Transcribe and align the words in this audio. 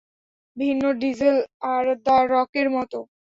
ভিন 0.57 0.79
ডিজেল 1.01 1.37
আর 1.71 1.85
দ্য 2.05 2.17
রকের 2.31 2.67
মত। 2.75 2.93